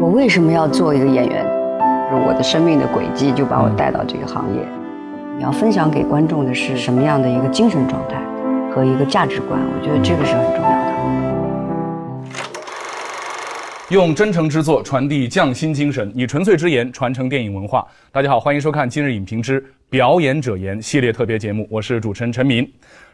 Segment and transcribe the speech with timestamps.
[0.00, 1.44] 我为什么要做一个演员？
[2.10, 4.66] 就是我的生命的轨迹就把我带到这个行业。
[5.36, 8.16] 你要分享给观众的是什么样的一个精神状态
[8.74, 9.60] 和一个价值观？
[9.60, 10.90] 我觉得这个是很重要的。
[13.90, 17.86] 用真诚之作传递匠心精神，以纯粹之言传承电影文化。
[18.10, 22.66] 大家好，欢迎收看今日影评之表演者言系列特别节目，我是主持人陈明。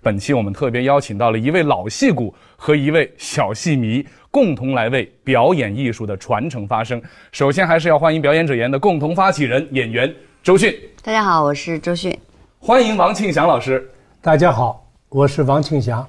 [0.02, 4.06] 本期我们特别邀请到了一位老戏骨和一位小戏迷，
[4.36, 7.00] 共同来为表演艺术的传承发声。
[7.32, 12.14] 首先还是要欢迎表演者言的共同发起人演员周迅，大家好，我是周迅。
[12.58, 16.06] 欢迎王庆祥老师，大家好，我是王庆祥。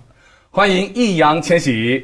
[0.51, 2.03] 欢迎易烊千玺，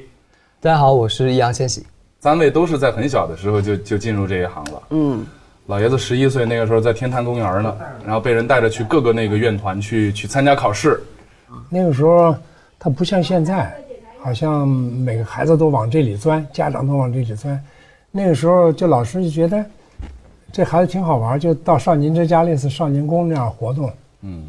[0.61, 1.85] 大家好，我是易烊千玺。
[2.21, 4.81] 三位都是在很小的时候就就进入这一行了。
[4.91, 5.25] 嗯，
[5.65, 11.03] 老爷子十一岁那个时候在天坛公园呢，然后被人带着去各个那个院团去去参加考试。
[11.69, 12.33] 那个时候
[12.79, 13.75] 他不像现在，
[14.23, 17.61] 好像每个孩子都往这里钻，家长都往这里钻。
[18.09, 19.65] 那个时候就老师就觉得
[20.49, 23.91] 这孩子挺好玩，就到少年之家类似少年宫那样活动。
[24.21, 24.45] 嗯，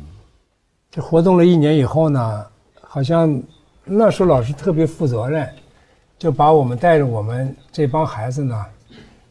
[0.93, 2.47] 这活动了一年以后呢，
[2.83, 3.43] 好像
[3.85, 5.49] 那时候老师特别负责任，
[6.17, 8.65] 就把我们带着我们这帮孩子呢，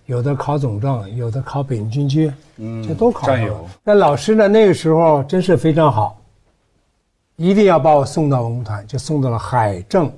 [0.08, 3.62] 有的考总政，有的考北京军区，嗯就都考上了。
[3.82, 6.20] 那老师呢，那个时候真是非常好，
[7.38, 10.12] 一定要把我送到文工团，就送到了海政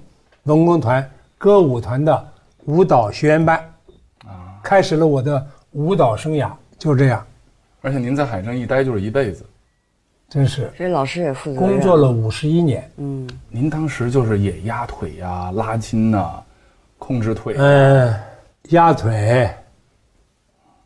[0.45, 1.07] 文工团
[1.37, 2.27] 歌舞团的
[2.65, 3.57] 舞蹈学员班，
[4.25, 6.51] 啊，开始了我的舞蹈生涯。
[6.77, 7.25] 就这样，
[7.81, 9.45] 而且您在海政一待就是一辈子。
[10.27, 12.89] 真是所以老师也负责工作了五十一年。
[12.97, 16.43] 嗯，您当时就是也压腿呀、拉筋呐、
[16.97, 17.55] 控制腿。
[17.57, 18.13] 嗯，
[18.69, 19.49] 压腿，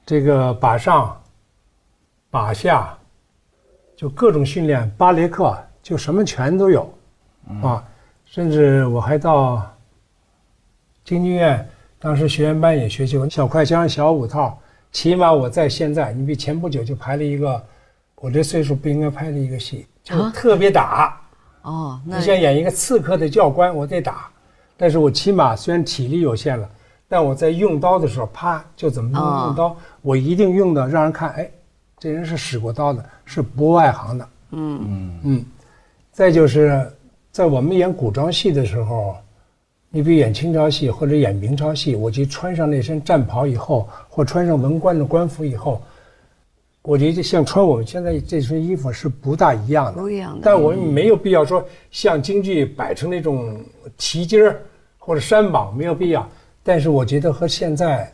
[0.06, 1.18] 这个把上、
[2.30, 2.96] 把下，
[3.96, 6.94] 就各种训练，芭蕾课就什么全都有，
[7.64, 7.84] 啊，
[8.30, 9.68] 甚至我还到
[11.04, 14.56] 京剧院，当时学员班也学习过小快枪、小五套，
[14.92, 17.60] 起码我在现在，你比前不久就排了一个，
[18.18, 21.20] 我这岁数不应该拍的一个戏，就特别打。
[21.64, 24.30] 哦，那你想演一个刺客的教官，我得打，
[24.78, 26.70] 但是我起码虽然体力有限了，
[27.08, 31.50] 但我在用刀的时候，啪就怎么用刀，我一定用的让人看，哎，
[31.98, 34.30] 这人是使过刀的，是不外行的。
[34.52, 35.46] 嗯嗯，嗯，
[36.12, 36.92] 再就是
[37.32, 39.16] 在我们演古装戏的时候，
[39.90, 45.82] 你比如演清朝戏或者演明朝戏，我就穿上那身战袍以后，或穿上文官的官服以后，
[46.82, 53.60] 我觉得像穿我们现在这身衣服是不大一样的，不一样的但我们没有必要说像京剧摆成那种
[53.98, 54.60] 旗筋儿
[54.98, 56.28] 或者山膀，没有必要。
[56.64, 58.12] 但是我觉得和现在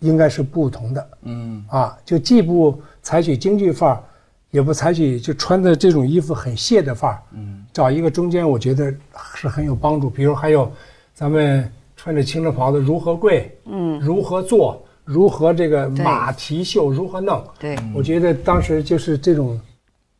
[0.00, 1.08] 应该是不同的。
[1.22, 4.02] 嗯，啊，就既不采取京剧范儿，
[4.52, 8.94] 也不采取就穿的这种衣服很泄的范儿，嗯，找一个中间，我觉得
[9.34, 10.08] 是很有帮助。
[10.08, 10.70] 比如还有
[11.14, 19.58] 咱们穿着清真袍子如何跪，嗯，如何坐，如何这个马蹄袖如何弄，对，我觉得当时就是这种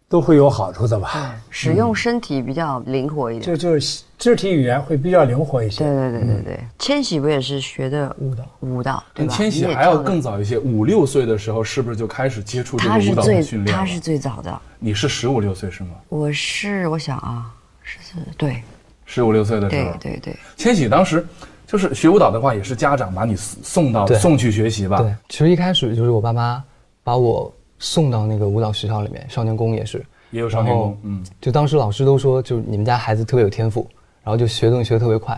[0.08, 1.34] 都会有好处的吧。
[1.50, 3.44] 使用身体比较灵活一点。
[3.44, 5.82] 就就是肢体语言会比较灵活一些。
[5.82, 8.44] 对对对对对，千玺不也是学的舞蹈？
[8.60, 9.34] 舞蹈对吧？
[9.34, 13.82] 千玺还要更早一些，五六岁的时候是不是就开始接触这个舞蹈的训练了？
[13.82, 15.96] 他是最早的，你是十五六岁是吗？
[16.08, 17.52] 我是我想啊，
[17.82, 18.62] 十四对
[19.04, 21.26] 十五六岁的时对候，对对对，千玺当时
[21.66, 24.98] 就是学舞蹈的话，也是家长把你送到送去学习吧？
[24.98, 26.62] 对，其实一开始就是我爸妈
[27.02, 30.00] 把我送到那个舞蹈学校里面，少年宫也是，
[30.30, 33.84] 也有少年宫，嗯，就当时老师都说，就是你们家孩子特别有天赋，
[34.24, 35.34] 然后就学东西学的特别快，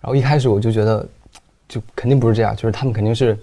[0.00, 1.06] 然后一开始我就觉得，
[1.68, 3.38] 就肯定不是这样，就是他们肯定是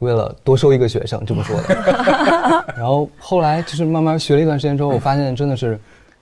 [0.00, 2.64] 为了多收一个学生这么说的。
[2.76, 5.78] 然后后来就是慢慢学了一段时间之后，我发现真的是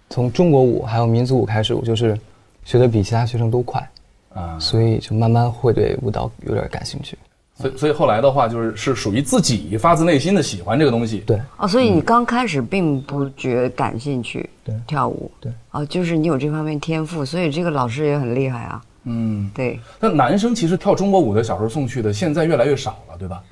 [0.08, 2.18] 从中国舞还有民族舞开始，我就是
[2.64, 3.88] 学的比其他学生都快，
[4.34, 7.18] 啊，所以就慢慢会对舞蹈有点感兴趣。
[7.62, 11.18] 所以所以后来的话，就是是属于自己发自内心的喜欢这个东西。
[11.26, 14.74] 对，哦，所以你刚开始并不觉感兴趣，对。
[14.86, 23.42] 跳舞，对，哦，就是你有这方面天赋，所以这个老师也很厉害啊，嗯，对，那男生其实跳中国舞的小时候送去的，现在越来越少了，对吧？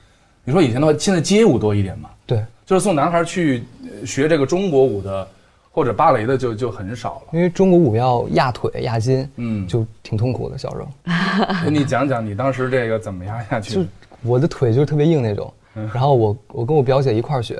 [0.42, 5.26] 你说以前的话，现在街舞多一点嘛，对，就是送男孩去呃学这个中国舞的
[5.80, 7.22] 或者芭蕾的就就很少了。
[7.32, 10.58] 因为中国舞要压腿压筋，嗯就挺痛苦的。
[10.58, 13.84] 小时候，跟你讲讲你当时这个怎么压下去就？
[14.22, 17.54] 我的腿就是特别硬那种，然后我我跟我表姐一块儿学，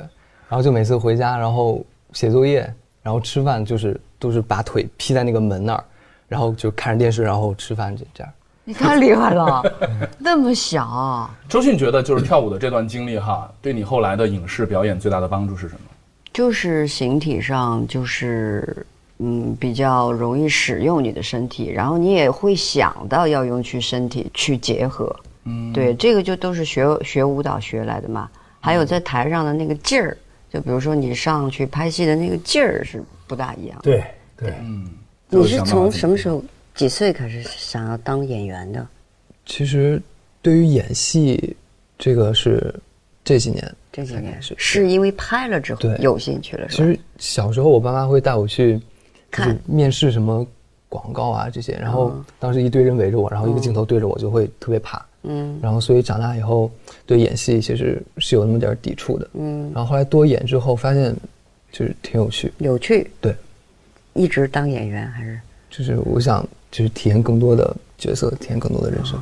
[0.50, 1.82] 然后就每次回家，然后
[2.12, 2.70] 写作业，
[3.02, 5.82] 然后吃饭就是都是把腿劈在那个门那儿，
[6.28, 8.30] 然后就看着电视，然后吃饭这这样。
[8.64, 9.62] 你太厉害了，
[10.20, 15.80] 那么小啊，周迅觉得就是跳舞的这段经历哈，对你后来的影视表演最大的帮助是什么？
[16.32, 18.86] 就是形体上就是
[19.18, 28.30] 嗯比较容易使用你的身体，然后你也会想到要用去身体去结合，嗯，对，这个就都是学学舞蹈学来的嘛。
[28.60, 30.16] 还有在台上的那个劲儿，
[30.52, 33.78] 就比如说你上去拍戏的那个劲儿是不大一样。
[33.82, 34.04] 对
[34.36, 34.88] 对，嗯，
[35.28, 36.44] 你是从什么时候
[36.74, 38.86] 几岁开始想要当演员的？
[39.46, 40.00] 其实
[40.42, 41.56] 对于演戏，
[41.98, 42.72] 这个是
[43.30, 43.74] 这几年。
[43.92, 46.92] 这几年是是因为拍了之后有兴趣了，其是吧？
[46.92, 48.80] 实小时候我爸妈会带我去，
[49.30, 49.56] 看。
[49.66, 50.44] 面试什么
[50.88, 52.24] 广告啊这些，然后嗯。
[52.40, 55.56] 当时一堆人围着我，然后一个镜头对着我就会特别怕，嗯。
[55.62, 56.70] 然后所以长大以后
[57.06, 61.14] 对演戏其实是有那么点抵触的，嗯，然后后来多演之后发现
[61.70, 63.34] 就是挺有趣，有趣，对，
[64.14, 65.40] 一直当演员还是？
[65.70, 69.18] 就是我想就是体验更多的角色，体验更多的人生。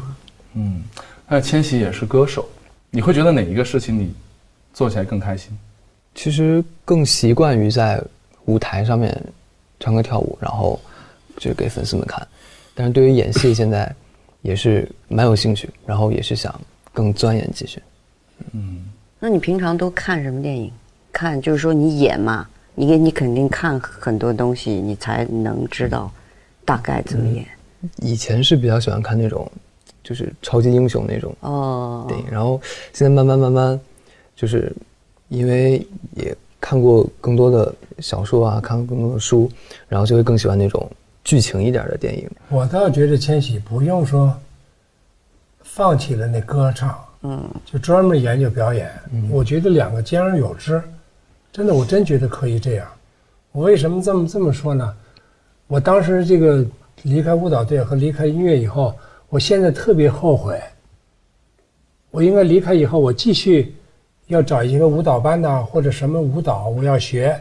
[0.54, 0.82] 嗯，
[1.26, 2.48] 那千玺也是歌手，
[2.98, 4.12] 你会觉得哪一个事情你
[4.74, 5.56] 做起来更开心？
[6.16, 8.02] 其实更习惯于在
[8.46, 9.16] 舞台上面
[9.78, 10.80] 唱歌跳舞，然后
[11.36, 12.26] 就给粉丝们看。
[12.74, 13.94] 但是对于演戏，现在
[14.42, 16.60] 也是蛮有兴趣，然后也是想
[16.92, 17.80] 更钻研继续。
[19.20, 20.72] 那你平常都看什么电影？
[21.12, 26.10] 看就是说你演嘛，你你肯定看很多东西，你才能知道
[26.64, 27.46] 大概怎么演。
[27.98, 29.48] 以前是比较喜欢看那种
[30.08, 32.58] 就是超级英雄那种哦，电影，然后
[32.94, 33.78] 现在慢慢慢慢，
[34.34, 34.74] 就是
[35.28, 39.50] 因为也看过更多的小说啊，看过更多的书，
[39.86, 40.90] 然后就会更喜欢那种
[41.22, 42.26] 剧情一点的电影。
[42.48, 44.34] 我倒觉得千玺不用说
[45.60, 48.90] 放弃了那歌唱，嗯，就专门研究表演。
[49.30, 50.82] 我觉得两个兼而有之，
[51.52, 52.88] 真的，我真觉得可以这样。
[53.52, 54.94] 我为什么这么这么说呢？
[55.66, 56.64] 我当时这个
[57.02, 58.94] 离开舞蹈队和离开音乐以后，
[59.28, 60.58] 我现在特别后悔。
[62.10, 63.74] 我应该离开以后，我继续
[64.28, 67.38] 要找一个舞蹈班呐，或者什么舞蹈我要学，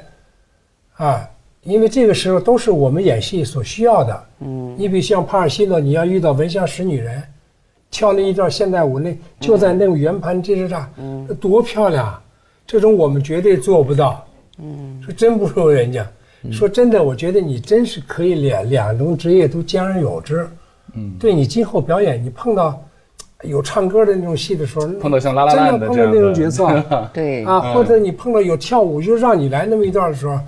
[0.95, 1.27] 啊，
[1.63, 4.25] 因为这个时候都是我们演戏所需要的。
[4.39, 7.23] 嗯，你比像帕尔西诺，你要遇到闻香识女人，
[7.89, 12.21] 跳那一段现代舞，那就在那种圆盘之上，嗯，多漂亮！
[12.65, 14.27] 这种我们绝对做不到。
[14.59, 16.05] 嗯，说真不如人家。
[16.51, 20.47] 说真的，我觉得你真是可以两两种职业都兼而有之。
[20.97, 22.83] 嗯，对你今后表演，你碰到
[23.43, 26.21] 有唱歌的那种戏的时候，碰到像拉拉真烂的的碰到那样的。
[26.21, 26.83] 种角色。
[27.13, 30.39] 对，啊，或者你碰到有跳舞，就让你来那么一段的时候，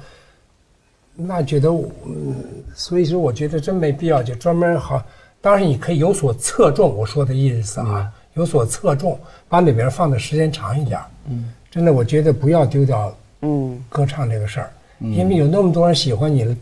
[1.16, 2.36] 那觉得我，嗯，
[2.74, 5.02] 所以说我觉得真没必要，就专门好。
[5.42, 9.18] 当然你可以有所侧重，我说的意思啊，有所侧重，
[9.48, 11.00] 把里边放的时间长一点。
[11.30, 13.82] 嗯，真的，我觉得不要丢掉嗯。
[13.88, 14.70] 歌唱这个事儿，
[15.00, 16.56] 因为有那么多人喜欢你了，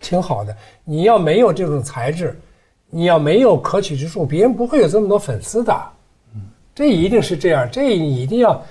[0.00, 0.56] 挺好的。
[0.84, 2.36] 你要没有这种才智，
[2.96, 5.70] 你要没有可取之处，别人不会有这么多粉丝的。
[6.34, 6.40] 嗯
[6.74, 8.64] 这一定是这样，这一定要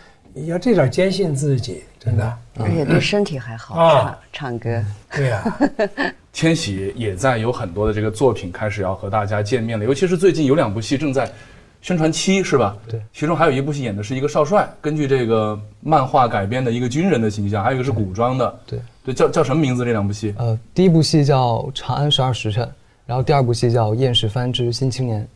[0.47, 2.37] 要这点坚信自己，真的。
[2.57, 4.83] 而且对身体还好，啊唱唱歌。
[5.15, 5.59] 对呀、
[6.33, 11.31] 千玺也在有很多的这个作品开始要和大家见面了，尤其是最近有两部戏正在
[11.83, 12.75] 宣传期，是吧？
[12.89, 18.59] 对其中还有一部戏演的是一个少帅，根据这个漫画改编的一个军人的形象，还有一个是古装的。
[18.65, 19.85] 对，对，叫叫什么名字？
[19.85, 20.33] 这两部戏？
[20.37, 22.63] 呃，第一部戏叫《长安十二时辰》，
[23.05, 25.21] 然后第二部戏叫《燕世番之新青年》。《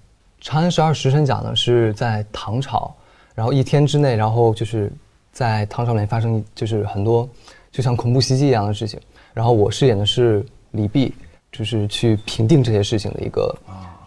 [0.42, 2.94] 长安十二时辰》讲的是在唐朝，
[3.36, 4.92] 然后一天之内，然后就是
[5.31, 7.27] 在唐朝里面发生就是很多
[7.71, 9.00] 就像恐怖袭击一样的事情，
[9.33, 11.12] 然后我饰演的是李泌，
[11.51, 13.54] 就是去平定这些事情的一个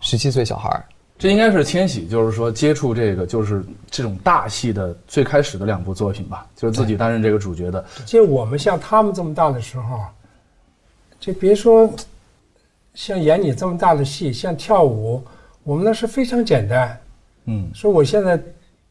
[0.00, 0.84] 十七岁小孩儿。
[1.18, 7.84] 这应该是千玺，就是说接触这个就是这种大戏的最开始的两部作品吧，就是自己担任这个主角的。
[8.06, 10.00] 其实我们像他们这么大的时候，
[11.20, 11.88] 就别说
[12.94, 15.22] 像演你这么大的戏，像跳舞，
[15.62, 17.00] 我们那是非常简单。
[17.46, 18.40] 嗯，所以我现在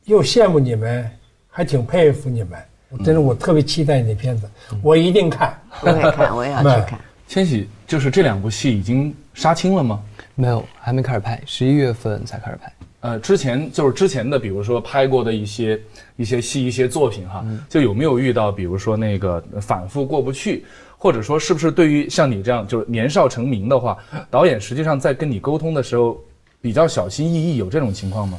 [0.05, 1.10] 又羡慕你们，
[1.48, 2.60] 还挺佩服你们。
[2.89, 4.50] 我真的，我特别期待你的片子，
[4.81, 5.58] 我一定看。
[5.81, 7.00] 我也看，我也要 去看。
[7.27, 10.03] 千玺就是这两部戏已经杀青了吗？
[10.36, 12.74] 没有，还没开始拍，十一月份才开始拍。
[13.00, 15.79] 呃，之前就是之前的，比如说拍过的一些
[16.17, 20.65] 一些戏、一些作品哈，就有没有遇到，比如说那个反复过不去，
[21.01, 23.98] 或者说是不是对于像你这样就是年少成名的话，
[24.29, 26.15] 导演实际上在跟你沟通的时候
[26.62, 28.38] 比较小心翼翼，有这种情况吗？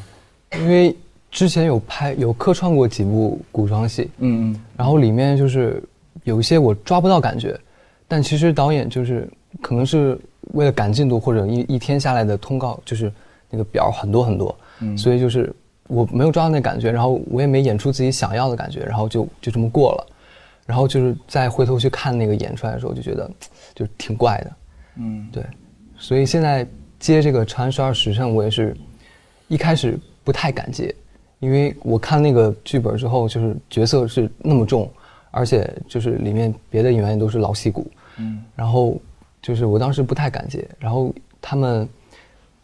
[0.57, 0.97] 因为
[1.29, 4.61] 之前有拍有客串过几部古装戏，嗯嗯。
[4.77, 5.83] 然后里面就是
[6.23, 7.59] 有一些我抓不到感觉，
[8.07, 9.29] 但其实导演就是
[9.61, 10.17] 可能是
[10.53, 13.13] 为了赶进度或者一一天下来的通告就是
[13.51, 14.97] 那个表很多很多，嗯。
[14.97, 15.53] 所以就是
[15.89, 20.07] 我没有抓到那感觉，然后我也没演出自己想要的感觉，然后就就这么过了，
[20.67, 23.31] 然后就是再回头去看那个演出来的时候，就觉得
[23.75, 24.53] 就挺怪的，
[24.97, 25.45] 嗯，对，
[25.97, 26.67] 所以现在
[26.99, 28.77] 接这个《长安十二时辰》，我也是
[29.49, 30.95] 一开始不太敢接，
[31.41, 34.91] 因为我看那个剧本之后，就是角色是那么重，
[35.31, 39.01] 而且就是里面别的演员也都是老戏骨，嗯，然后
[39.41, 41.89] 就是我当时不太敢接，然后他们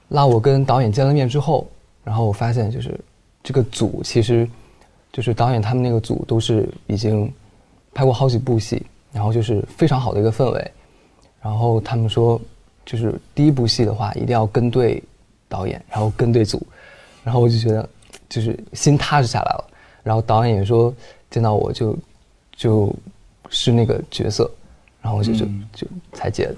[0.09, 1.69] 拉我跟导演见了面之后，
[2.05, 2.99] 然然后我发现就是
[3.43, 4.49] 这个组其实
[5.12, 7.31] 就是导演他们那个组都是已经
[7.99, 8.81] 拍过好几部戏，
[9.12, 10.71] 然后就是非常好的一个氛围。
[11.43, 12.40] 然后他们说，
[12.87, 15.02] 就是第一部戏的话一定要跟对
[15.49, 16.64] 导演，然后跟对组，
[17.25, 17.88] 然后我就觉得
[18.28, 19.64] 就是心踏实下来了。
[20.05, 20.95] 然后导演也说
[21.28, 21.99] 见到我就
[22.55, 22.95] 就
[23.50, 24.49] 是那个角色，
[25.02, 26.57] 然后我就就就才接的。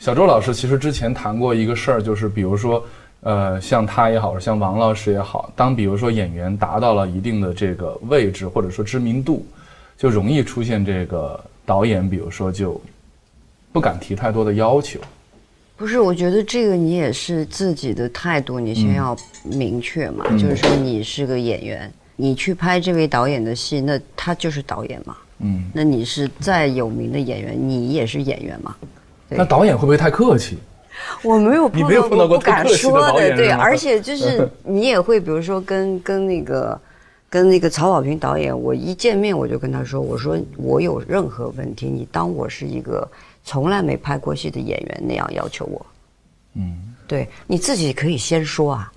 [0.00, 2.84] 小周老师其实之前谈过一个事儿，就是比如说，
[3.20, 9.46] 呃，像他也好，像王老师也好，当比如说演员达到了一定的这个位置或者说知名度，
[10.00, 12.80] 就容易出现这个导演，比如说就
[13.70, 14.98] 不敢提太多的要求。
[15.76, 19.14] 不是，我觉得这个你也是自己的态度，你先要
[19.44, 25.14] 明确嘛，就是说你是个演员，你去拍这位导演的戏，那他就是导演嘛。
[25.40, 28.74] 嗯，那你是再有名的演员，你也是演员嘛？
[29.28, 30.56] 那导演会不会太客气？
[31.22, 36.78] 我没有碰你没有碰到过不敢太客气的导演对，而且就是 你也会，比如说跟跟那个
[37.30, 43.08] 跟那个曹保平导演，我一见面我就跟他说，我说我有任何问题，你当我是一个
[43.44, 45.86] 从来没拍过戏的演员那样要求我。
[46.54, 48.92] 嗯对，你自己可以先说啊。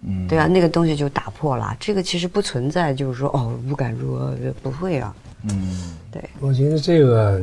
[0.00, 1.74] 嗯，对啊，那个东西就打破了。
[1.80, 4.30] 这个其实不存在，就是说哦，不敢说，
[4.62, 5.14] 不会啊。
[5.48, 7.40] 嗯对，我觉得这个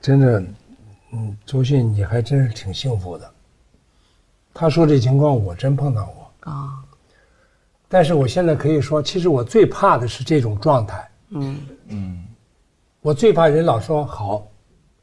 [0.00, 0.42] 真的，
[1.12, 3.28] 嗯，周迅你还真是挺幸福的。
[4.54, 6.78] 他说这情况我真碰到过，啊，
[7.88, 11.08] 但是我现在可以说，其实我最怕的是这种状态。
[11.30, 11.58] 嗯。
[11.88, 12.22] 嗯。
[13.02, 14.48] 我最怕人老说好，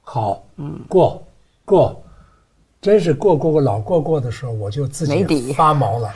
[0.02, 1.24] 好，嗯，过，
[1.64, 2.04] 过，
[2.82, 5.40] 真是过过过老过过的时候，我就自没底。
[5.42, 6.14] 己发毛了。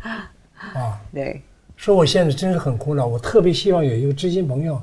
[0.72, 1.42] 啊，对，
[1.76, 4.80] 说我现在真是很苦恼，我特别希望有一个知心朋友，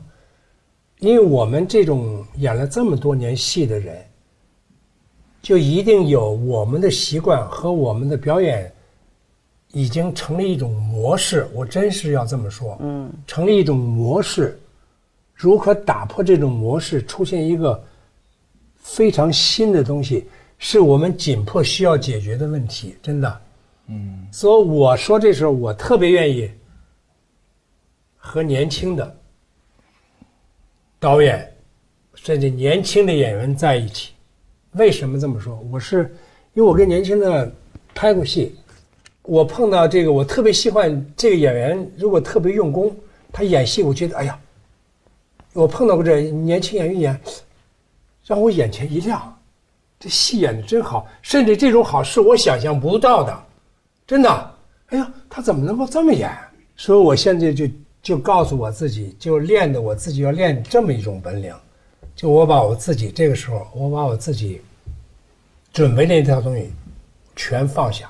[1.00, 3.98] 因为我们这种演了这么多年戏的人，
[5.42, 8.72] 就一定有我们的习惯和我们的表演，
[9.72, 11.48] 已经成了一种模式。
[11.54, 14.60] 我真是要这么说，嗯，成了一种模式。
[15.34, 17.82] 如何打破这种模式，出现一个
[18.76, 22.98] 非常新的东西，是我们紧迫需要解决的问题。
[23.02, 23.42] 真的，
[23.88, 26.52] 嗯所以我说这时候，我特别愿意
[28.18, 29.18] 和年轻的
[31.00, 31.50] 导演，
[32.16, 34.12] 甚至年轻的演员在一起。
[34.74, 35.58] 为什么这么说？
[35.72, 36.14] 我是
[36.54, 37.50] 因为我跟年轻的
[37.96, 38.59] 拍过戏，
[39.30, 42.96] 我碰到这个，我特别喜欢这个演员，如果特别用功，
[43.32, 44.40] 他演戏，我觉得哎呀，
[45.54, 47.22] 我碰到过这年轻演员演，
[48.26, 49.40] 让我眼前一亮，
[50.00, 53.40] 这戏演的真好，甚至这种好是我想象不到的。
[54.08, 54.52] 真的，
[54.88, 56.36] 哎呀，他怎么能够这么演？
[56.76, 57.68] 所以我现在就
[58.02, 61.54] 就告诉我自己，就练的我自己要练这么一种本领，
[62.16, 64.60] 就我把我自己这个时候，我把我自己
[65.72, 66.74] 准备那套东西
[67.36, 68.10] 全放下，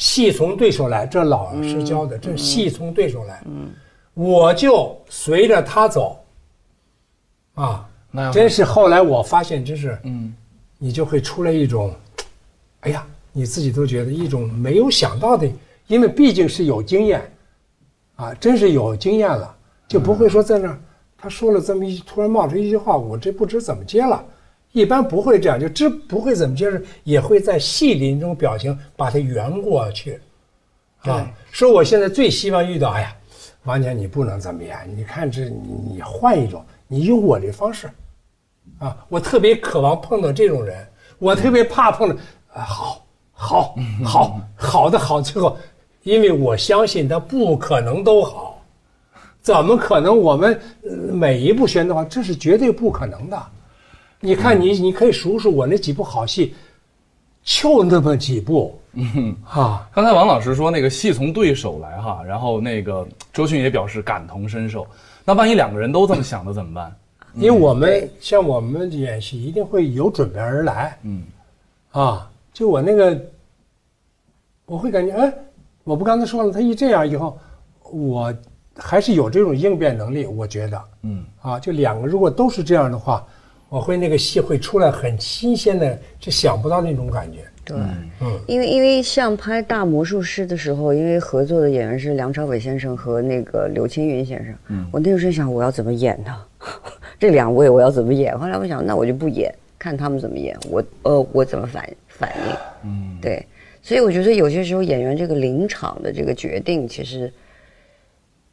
[0.00, 3.40] 戏从对手来，这老师教的，这戏从对手来，
[4.14, 6.18] 我就随着他走，
[7.54, 10.34] 啊，那真是后来我发现，真是，嗯。
[10.82, 11.94] 你就会出来一种，
[12.80, 15.46] 哎呀，你自己都觉得一种没有想到的，
[15.88, 17.30] 因为毕竟是有经验，
[18.16, 19.54] 啊，真是有经验了，
[19.86, 20.80] 就不会说在那儿
[21.18, 24.24] 他说了这么一突然冒出一句话，我这不知怎么接了，
[24.72, 30.20] 一般不会这样，就这不会怎么接着，也会在戏里那种表情把它圆过去，
[31.00, 33.16] 啊，说我现在最希望遇到，哎呀，
[33.64, 37.90] 王姐你不能怎么样，你看这你你换一种，你用我这方式。
[38.78, 40.86] 啊，我特别渴望碰到这种人，
[41.18, 42.14] 我特别怕碰到
[42.54, 43.74] 啊，好，好，
[44.04, 45.56] 好，好的好，最后，
[46.02, 48.62] 因为我相信他不可能都好，
[49.42, 50.16] 怎么可能？
[50.16, 53.42] 我们呃每一部选的话，这是绝对不可能的。
[54.20, 56.54] 你看你，你可以数数我那几部好戏，
[57.42, 59.34] 就那么几部嗯。
[59.42, 59.88] 哈。
[59.94, 64.86] 刚才王老师说那个戏从对手来哈，然后那个周迅也表示感同身受。
[65.24, 66.94] 那万一两个人都这么想的怎么办？
[67.36, 71.22] 因为我们像我们演戏一定会有准备而来，嗯
[71.92, 73.16] 啊，就我那个，
[74.66, 75.32] 我会感觉，哎，
[75.84, 77.38] 我不刚才说了，他一这样以后，
[77.84, 78.34] 我
[78.76, 83.24] 还是有这种应变能力，我觉得，嗯啊，就两个如果都是这样的话，
[83.70, 87.76] 我会那个戏会出来很新鲜的，就想不到那种感觉，对，
[88.20, 96.36] 嗯因为因为像拍《大魔术师》的时候，因为合作的演员是梁朝伟先生和那个刘青云先生，嗯我那时候想我要怎么演呢？
[97.18, 98.36] 这两位我要怎么演？
[98.36, 102.56] 后来我想，那我就不演，看他们怎么演，我呃我怎么反反应？
[102.90, 103.46] 嗯，对，
[103.82, 107.32] 所以我觉得有些时候演员这个临场的这个决定，其实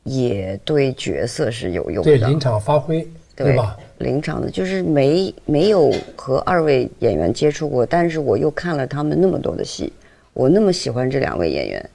[0.04, 2.04] 也对角色是有用的。
[2.04, 3.76] 对临场发挥，对吧？？
[4.00, 9.92] 临场的，就是没没有和二位演员接触过，但是我又看了他们那么多的戏，
[10.34, 11.90] 我那么喜欢这两位演员，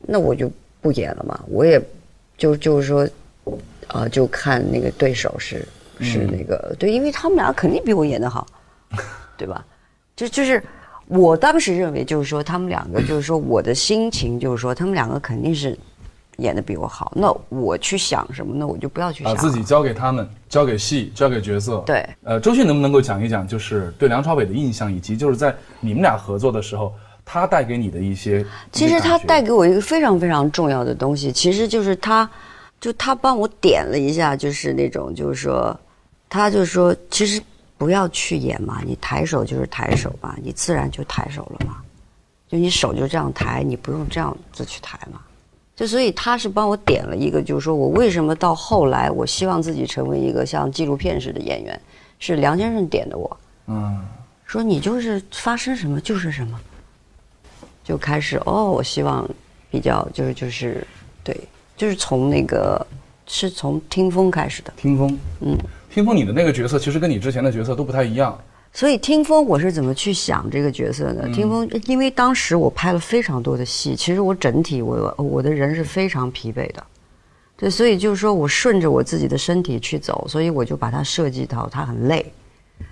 [0.00, 0.50] 那我就
[0.80, 1.80] 不演了嘛，我也
[2.36, 3.08] 就就是说，
[3.88, 5.66] 啊、就看那个对手是
[6.00, 8.46] 是那个、对，因为他们俩肯定比我演的好，
[9.36, 9.64] 对吧？
[10.14, 10.62] 就就是
[11.08, 15.76] 我当时认为就是说他们两个就是说我的心情就是说他们两个肯定是
[16.36, 18.66] 演的比我好，那我去想什么呢？
[18.66, 21.78] 我就不要去想、把自己交给他们，交给戏，交给角色。
[21.86, 26.92] 对，呃，周迅能不能够讲一讲，就是对梁朝伟的印象，以及就是在你们俩合作的时候，
[27.24, 28.44] 他带给你的一些。
[28.70, 32.28] 其实他带给给我一个非常非常重要的东西，其实就是他，
[32.80, 35.74] 就他帮我点了一下，就是那种就是说，
[36.28, 37.40] 他就说，其实
[37.78, 41.78] 不要去演嘛，你抬手就是抬手嘛，你自然就抬手了嘛，
[42.48, 45.20] 就你手就这样抬，你不用这样子去抬嘛。
[45.76, 51.78] 就所以他是帮我点了一个，就是说我为什么到后来，我希望自己成为一个像纪录片似的演员，
[52.18, 53.36] 是梁先生点的我。
[53.66, 54.02] 嗯，
[54.46, 56.58] 说你就是发生什么就是什么，
[57.84, 59.28] 就开始哦，我希望
[59.70, 60.86] 比较就是就是
[61.22, 61.38] 对，
[61.76, 62.84] 就是从那个
[63.26, 65.58] 是从听风开始的，听风，嗯，
[65.90, 68.38] 听风，你的那个角色其实跟你之前的角色都不太一样。
[68.76, 71.26] 所以听风我是怎么去想这个角色呢？
[71.32, 76.84] 听风，因为当时我拍了非常多的戏，其实我整体我我的人是非常疲惫的，
[77.56, 82.30] 对，所以就是说我顺着我自己的身体去走，所以我就把它设计到他很累，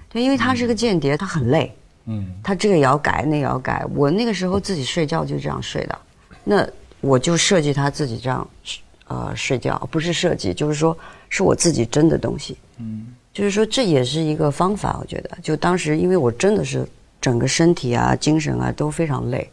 [0.09, 1.71] 对，因为他是个间谍，他很累，
[2.07, 3.85] 嗯，他这个也要改，那个也要改。
[3.95, 5.99] 我那个时候自己睡觉就这样睡的，
[6.45, 6.67] 那
[7.03, 8.49] 我就设计他自己这样，
[9.09, 10.97] 呃，睡觉不是设计，就是说
[11.29, 12.57] 是我自己真的东西。
[12.79, 15.31] 嗯，就是说这也是一个方法，我觉得。
[15.43, 16.87] 就当时因为我真的是
[17.21, 19.50] 整个身体啊、精神啊都非常累，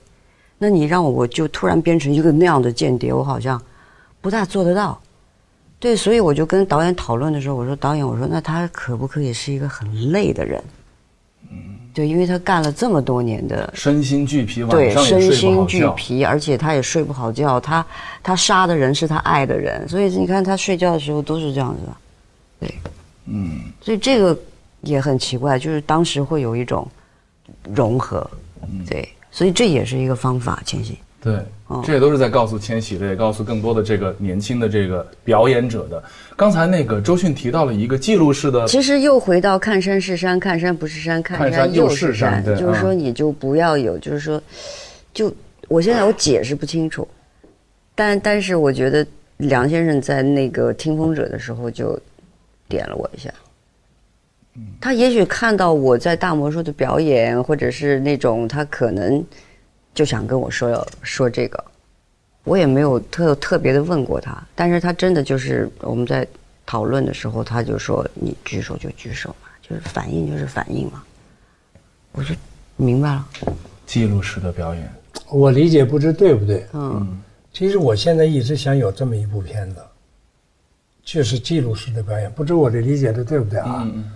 [0.58, 3.62] 那你让我就突然变成一个那样的间谍，我好像
[4.22, 5.02] 不大做得到。
[5.80, 10.64] 对，所以我就跟导演讨论的时候，我说导演，我说那他可不可以是一个很累的人？
[11.94, 15.66] 对，因为他干了这么多年的，身心俱疲，对，身心。
[15.68, 17.60] 俱疲，而且他也睡不好觉。
[17.60, 17.86] 他
[18.22, 21.96] 他杀的人是他爱的人，所以你看他睡觉的时候都是这样子的，
[22.60, 22.76] 对，
[23.32, 24.38] 嗯，所以这个
[24.82, 26.88] 也很奇怪，就是当时会有一种
[27.74, 28.30] 融合，
[28.64, 30.98] 嗯对，所以这也是一个方法，千玺。
[31.24, 31.36] 对，
[31.68, 36.04] 哦这也都是在告诉千玺的，也告诉更多的这个年轻的这个表演者的。
[36.36, 44.42] 刚才那个周迅提到了一个记录式的，其实又回到看山是山，看山不是山，看看山又是是山山，对就是说嗯你就不要有，就是说，
[45.14, 45.32] 就
[45.68, 47.08] 我现在我解释不清楚，
[47.94, 49.06] 但但是我觉得
[49.38, 52.00] 梁先生在那个听风者的时候就
[52.72, 53.30] 点了我一下。
[54.80, 59.24] 他也许看到我在大魔术的表演，或者是那种他可能
[59.94, 61.64] 就想跟我说要说这个，
[62.44, 66.28] 我也没有特特别的问过他，但是他真的就是我们在
[66.66, 71.04] 讨论的时候，他就说你举手就举手嘛，就是反应就是反应嘛，
[72.12, 72.36] 我就
[72.76, 73.28] 明白了，
[73.86, 74.92] 记录式的表演。
[75.30, 76.66] 我理解不知对不对？
[76.74, 77.22] 嗯
[77.54, 79.82] 其实我现在一直想有这么一部片子，
[81.04, 83.82] 就是记录式的表演，不知我的理解的对不对啊？
[83.86, 84.12] 嗯嗯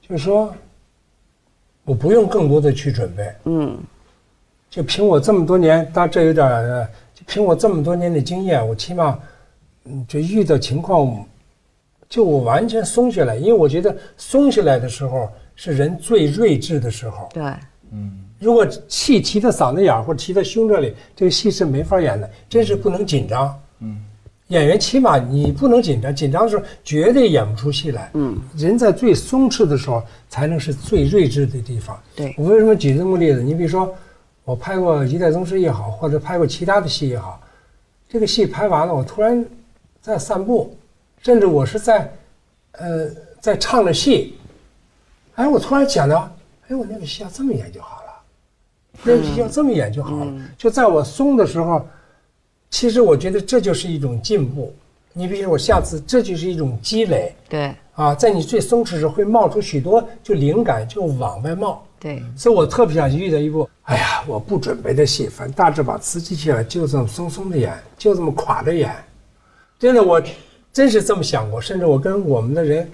[0.00, 0.54] 就是说，
[1.84, 3.78] 我不用更多的去准备，嗯
[4.70, 9.18] 就凭我这么多年，当然这有点就凭我这么多年的经验，我起码，
[9.84, 11.26] 嗯，就遇到情况，
[12.08, 17.28] 就我完全松下来，因为我觉得松下来的时候是人最睿智的时候。
[17.32, 17.42] 对，
[17.90, 23.60] 嗯如果气提到嗓子眼儿或者提到胸这里，这个戏是没法演的，真是不能紧张。
[23.78, 24.04] 嗯，
[24.52, 28.10] 演员起码你不能紧张，紧张的时候绝对演不出戏来。
[28.12, 31.98] 嗯，人在最松弛的时候才能是最睿智的地方。
[32.14, 33.42] 对我为什么举这么例子？
[33.42, 33.94] 你比如说，
[34.44, 37.40] 我拍过《一代宗师》也好，或者拍过其他的戏也好，
[38.10, 39.42] 这个戏拍完了，我突然
[40.02, 40.76] 在散步，
[41.22, 42.12] 甚至我是在，
[42.72, 43.08] 呃，
[43.40, 44.34] 在唱着戏，
[45.36, 46.30] 哎，我突然想到，
[46.68, 48.02] 哎，我那个戏要这么演就好了。
[49.02, 50.30] 那个戏要这么演就好了。
[50.58, 51.88] 就在我松的时候，
[52.72, 54.74] 其实我觉得这就是一种进步。
[55.12, 61.86] 你比如说，我下次这就是一种积累对啊，在你最松弛时会冒出许多就灵感就往外冒。
[62.00, 68.90] 对，所以我特别想遇到一部，哎呀，我不准备的戏，反正大致把词记下来，就这么松松的演，就这么垮着演。
[69.78, 70.20] 真的，我
[70.72, 72.90] 真是这么想过，甚至我跟我们的人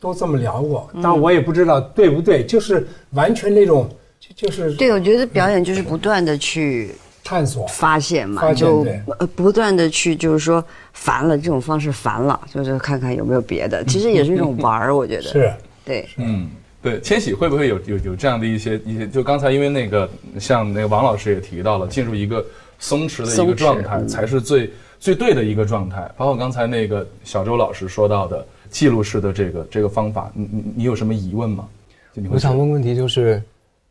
[0.00, 6.90] 都这么聊过，嗯但我也不知道对不对，就是完全那种，就就是对，我觉得表演就是不断的去
[7.28, 7.66] 探索。
[7.66, 8.86] 发现嘛，发现就
[9.18, 10.64] 呃不断的去就是说
[10.94, 15.52] 烦了这种方式烦了，就是看看有没有别的，其实也是一种玩儿，我觉得是，
[15.84, 16.48] 对，嗯，
[16.80, 19.06] 对，千玺会不会有有有这样的一些一些？
[19.06, 20.08] 就刚才因为那个
[20.40, 22.42] 像那个王老师也提到了，进入一个
[22.78, 26.10] 松弛的一个状态嗯才是最最对的一个状态。
[26.16, 31.68] 包括刚才那个小周老师说到的记录式的这个这个方法，你你你有什么疑问吗？
[32.30, 33.40] 我想问问题就是，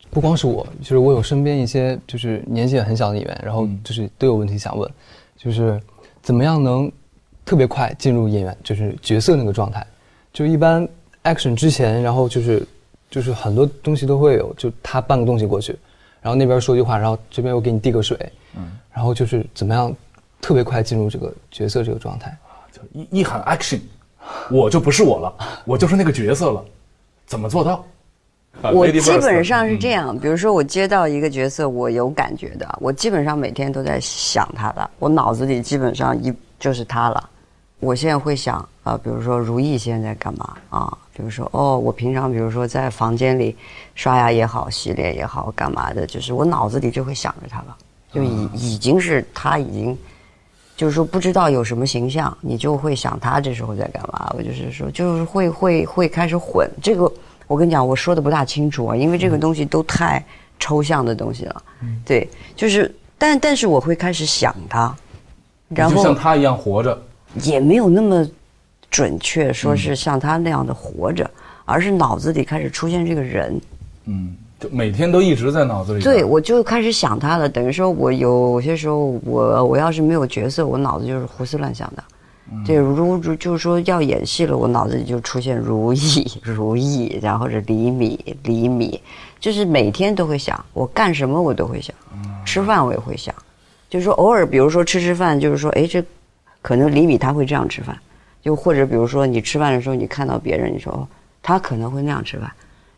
[0.09, 4.89] 不光是我，就是我有身边一些就是年纪也很小的演员，然后就是都有问题想问，
[5.37, 5.79] 就是
[6.21, 6.91] 怎么样能
[7.45, 9.85] 特别快进入演员就是角色那个状态？
[10.33, 10.87] 就一般
[11.23, 12.65] action 之前，然后就是
[13.09, 15.77] 就是很多东西都会有，就他搬个东西过去，
[16.21, 18.17] 然后那边说句话，然后这边又给你递个水，
[18.55, 19.93] 嗯，然后就是怎么样
[20.41, 22.35] 特别快进入这个角色这个状态？
[22.71, 23.79] 就一一喊 action，
[24.49, 25.33] 我就不是我了，
[25.65, 26.63] 我就是那个角色了，
[27.25, 27.85] 怎么做到？
[28.61, 37.29] 啊我基本上是这样，比如说我接到一个角色，我有感觉的，我基本上每天都在想他的，我脑子里基本上一就是他了。
[37.79, 40.97] 我现在会想啊、比如说如意现在干嘛啊？
[41.13, 43.55] 比如说哦，我平常比如说在房间里
[43.93, 47.77] 刷牙也好，洗脸也好，干嘛的，就是我脑子里就会想着他了，
[48.11, 49.97] 就已已经是他已经。
[50.75, 54.31] 就是说不知道有什么形象，你就会想他这时候在干嘛。
[54.37, 57.11] 我就是说，就是会会会开始混这个。
[57.47, 60.23] 我跟你讲，我说的不大清楚啊，因为这个东西都太
[60.59, 61.63] 抽象的东西了。
[62.05, 64.93] 对，就是，但但是我会开始想他，
[65.69, 67.01] 然后就后像他一样活着，
[67.43, 68.27] 也没有那么
[68.91, 71.29] 准确说是像他那样的活着，
[71.65, 73.61] 而是脑子里开始出现这个人。
[74.05, 76.03] 嗯，就每天都一直在脑子里。
[76.03, 77.47] 对，我就开始想他了。
[77.47, 82.03] 等于说，我有些时候，我我要是没有角色，我脑子就是胡思乱想的。
[82.65, 89.01] 对，如如就是说要演戏了，我脑子里就出现如意、 如意，然后是厘米、厘米，
[89.39, 91.93] 就是每天都会想，我干什么我都会想，
[92.45, 93.35] 吃饭我也会想，
[93.89, 96.03] 就是说偶尔，比如说吃吃饭，就是说，哎，这
[96.61, 97.97] 可能厘米他会这样吃饭，
[98.41, 101.07] 就或者比如说你吃饭的时候，你看到别人，你说哦，
[101.43, 102.49] 他可能会那样吃饭，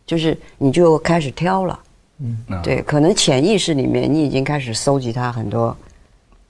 [0.06, 1.80] 就是你就开始挑了。
[2.20, 2.38] 嗯。
[2.62, 5.76] 对，可能潜意识里面你已经开始搜集他很多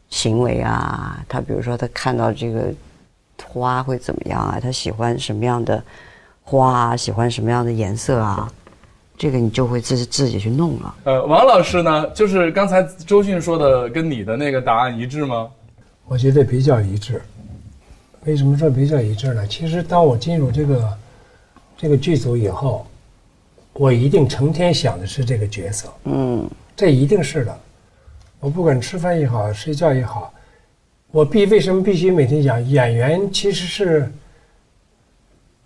[0.09, 2.73] 行为啊，他比如说他看到这个
[3.47, 5.83] 花会怎么样啊，他喜欢什么样的
[6.41, 8.51] 花啊，喜欢什么样的颜色啊，
[9.17, 10.95] 这个你就会自自己去弄了。
[11.03, 15.49] 呃，王老师呢，就是刚才周迅说的，跟你的那个答案一致吗？
[16.07, 17.21] 我觉得比较一致。
[18.25, 19.47] 为什么说比较一致呢？
[19.47, 20.97] 其实当我进入这个
[21.77, 22.85] 这个剧组以后，
[23.73, 27.57] 我一定成天想的是这个角色，嗯这一定是的。
[28.41, 30.33] 我不管吃饭也好，睡觉也好，
[31.11, 32.63] 我必为什么必须每天讲？
[32.69, 34.11] 演员其实是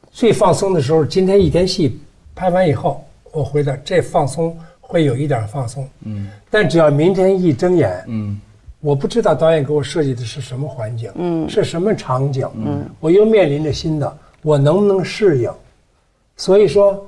[0.10, 1.04] 最放松的时候。
[1.04, 2.00] 今天一天戏
[2.34, 8.40] 拍完以后，我回来这放松会有一点放松，嗯但只要明天一睁眼，嗯
[8.80, 15.52] 我不知道导演给我设计的是什么环境，嗯是什么场景，嗯，我又面临着新的，我能不能适应？
[16.38, 17.06] 所以说，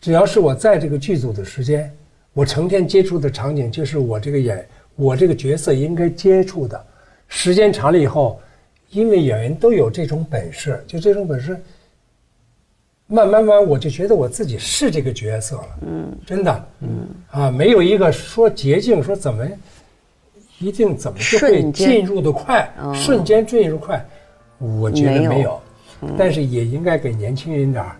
[0.00, 1.94] 只要是我在这个剧组的时间，
[2.32, 6.86] 我成天接触的场景就是我这个演我这个角色应该接触的。
[7.30, 8.38] 时间长了以后，
[8.90, 11.58] 因为演员都有这种本事，就这种本事，
[13.06, 19.46] 慢慢慢我就觉得我自己是这个角色了，嗯，真的，嗯，啊，没有一个说捷径，说怎么
[20.58, 23.46] 一定怎么就会进入的快，瞬间。
[23.46, 24.04] 进入快，
[24.58, 25.58] 我觉得没有。
[26.18, 27.96] 但是也应该给年轻人点儿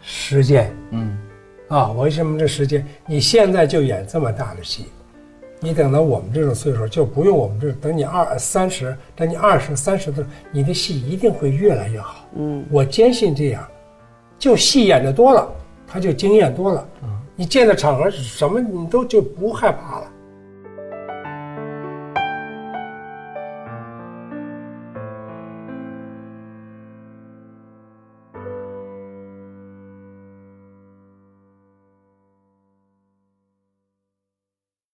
[0.00, 0.72] 时间。
[0.90, 1.18] 嗯。
[1.68, 1.90] 啊。
[1.92, 2.86] 为什么这时间？
[3.06, 4.86] 你现在就演这么大的戏，
[5.60, 12.24] 你等到我们这种岁数，就不用我们这，等你二三十，等你二十三十的时候，你的戏一定会越来越好。
[12.34, 13.62] 嗯，我坚信这样，
[14.38, 15.46] 就戏演的多了，
[15.86, 16.88] 他就经验多了。
[17.02, 20.06] 嗯，你见的场合是什么，你都就不害怕了。